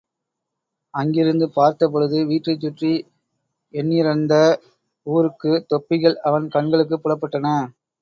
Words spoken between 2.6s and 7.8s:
சுற்றி எண்ணிறந்த உருக்குத் தொப்பிகள் அவன் கண்களுக்குப் புலப்பட்டன.